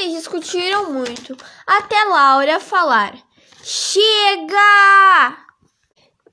[0.00, 3.14] eles discutiram muito, até Laura falar:
[3.62, 5.36] Chega!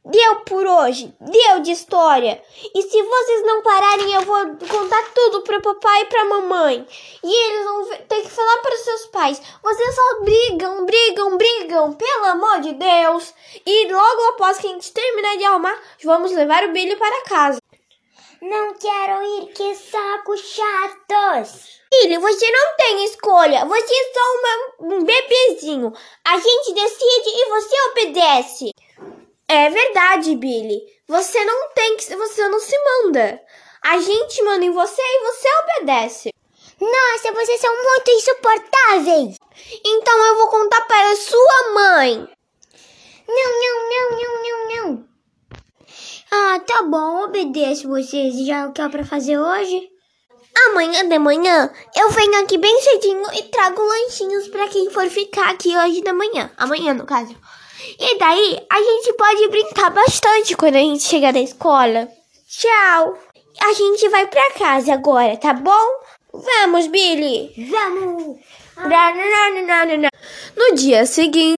[0.10, 2.42] Deu por hoje, deu de história.
[2.74, 4.38] E se vocês não pararem, eu vou
[4.70, 6.88] contar tudo para papai e para mamãe.
[7.22, 9.42] E eles vão ter que falar para seus pais.
[9.62, 13.34] Vocês só brigam, brigam, brigam, pelo amor de Deus.
[13.66, 17.67] E logo após que a gente terminar de arrumar, vamos levar o Billy para casa.
[18.42, 21.82] Não quero ir, que saco chatos.
[21.92, 23.66] Billy, você não tem escolha.
[23.66, 25.92] Você é só uma, um bebezinho.
[26.24, 28.72] A gente decide e você obedece.
[29.48, 30.82] É verdade, Billy.
[31.08, 32.16] Você não tem que.
[32.16, 33.42] Você não se manda.
[33.82, 36.34] A gente manda em você e você obedece.
[36.80, 39.36] Nossa, vocês são muito insuportáveis.
[39.84, 42.30] Então eu vou contar para sua mãe.
[43.28, 45.07] Não, não, não, não, não, não.
[46.58, 48.36] Ah, tá bom, obedeço vocês.
[48.44, 49.88] Já o que é pra fazer hoje?
[50.70, 55.52] Amanhã de manhã eu venho aqui bem cedinho e trago lanchinhos para quem for ficar
[55.52, 56.50] aqui hoje da manhã.
[56.58, 57.36] Amanhã, no caso.
[58.00, 62.08] E daí a gente pode brincar bastante quando a gente chegar da escola.
[62.50, 63.20] Tchau!
[63.62, 65.88] A gente vai pra casa agora, tá bom?
[66.34, 67.54] Vamos, Billy!
[67.70, 68.38] Vamos!
[70.56, 71.58] No dia seguinte.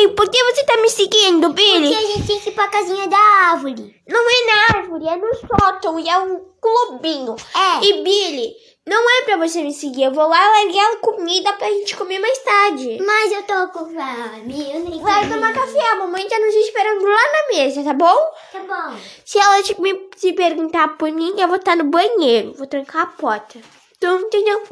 [0.00, 1.88] Ei, por que você tá me seguindo, Billy?
[1.94, 3.94] Porque a gente tem que ir pra casinha da árvore.
[4.08, 7.36] Não é na árvore, é no sótão e é um clubinho.
[7.54, 7.84] É.
[7.84, 8.54] E Billy,
[8.86, 10.04] não é pra você me seguir.
[10.04, 12.98] Eu vou lá largar a comida pra gente comer mais tarde.
[13.04, 14.72] Mas eu tô com fome.
[14.72, 15.34] Eu nem Vai comi.
[15.34, 18.32] tomar café, a mamãe tá nos esperando lá na mesa, tá bom?
[18.52, 18.96] Tá bom.
[19.24, 22.54] Se ela te, me, se perguntar por mim, eu vou estar no banheiro.
[22.54, 23.58] Vou trancar a porta.
[23.98, 24.62] Então, entendeu?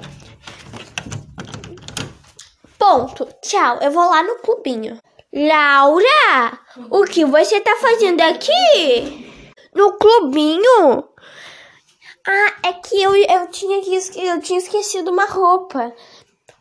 [2.79, 3.29] Ponto.
[3.43, 3.79] Tchau.
[3.83, 4.99] Eu vou lá no clubinho.
[5.33, 6.59] Laura,
[6.91, 9.31] o que você tá fazendo aqui?
[9.75, 11.05] No clubinho?
[12.27, 13.79] Ah, é que eu, eu, tinha,
[14.17, 15.95] eu tinha esquecido uma roupa.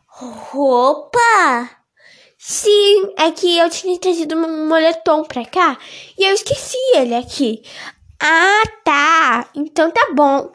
[0.08, 1.70] Roupa?
[2.38, 5.77] Sim, é que eu tinha trazido um moletom pra cá
[6.17, 7.64] e eu esqueci ele aqui.
[8.20, 9.50] Ah, tá.
[9.56, 10.52] Então tá bom.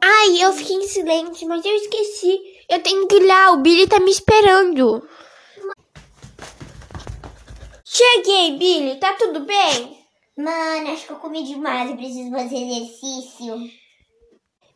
[0.00, 2.40] Ai, eu fiquei em silêncio, mas eu esqueci.
[2.68, 5.06] Eu tenho que ir lá, o Billy tá me esperando.
[7.90, 9.98] Cheguei, Billy, tá tudo bem?
[10.36, 11.88] Mano, acho que eu comi demais.
[11.88, 13.56] Eu preciso fazer exercício.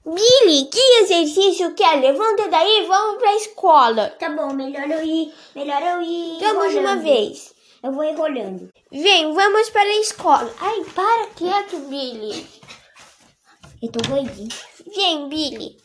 [0.02, 1.96] Billy, que exercício que é?
[1.96, 4.08] Levanta daí e vamos pra escola.
[4.18, 5.30] Tá bom, melhor eu ir.
[5.54, 6.38] Melhor eu ir.
[6.40, 7.54] Vamos de uma vez.
[7.82, 8.72] Eu vou enrolando.
[8.90, 10.50] Vem, vamos para a escola.
[10.58, 12.46] Ai, para quieto, Billy.
[13.82, 14.48] Eu tô gordinho.
[14.96, 15.76] Vem, Billy.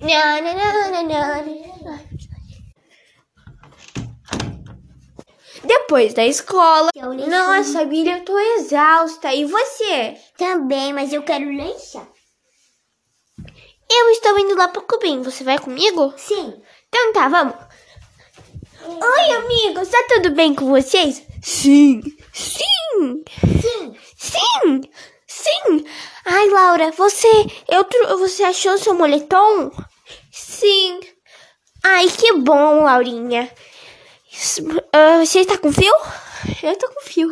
[0.00, 2.09] Na, na, na, na, na,
[5.62, 6.90] Depois da escola.
[6.92, 9.32] Que é Nossa, Billy, eu tô exausta.
[9.34, 10.16] E você?
[10.36, 12.06] Também, mas eu quero lanchar.
[13.90, 15.22] Eu estou indo lá pro clubinho.
[15.24, 16.14] Você vai comigo?
[16.16, 16.54] Sim.
[16.88, 17.54] Então tá, vamos.
[18.84, 19.88] Oi, amigos.
[19.88, 21.22] Tá tudo bem com vocês?
[21.42, 22.00] Sim.
[22.32, 23.24] Sim.
[23.60, 23.96] Sim.
[24.16, 24.80] Sim.
[25.26, 25.84] Sim.
[26.24, 27.28] Ai, Laura, você,
[27.68, 27.86] eu,
[28.18, 29.70] você achou seu moletom?
[30.30, 31.00] Sim.
[31.82, 33.50] Ai, que bom, Laurinha.
[34.90, 35.92] Ah, você está com fio?
[36.62, 37.30] Eu tô com fio.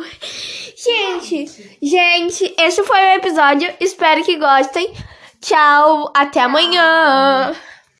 [0.77, 3.73] Gente, gente, esse foi o episódio.
[3.79, 4.93] Espero que gostem.
[5.41, 7.55] Tchau, até amanhã.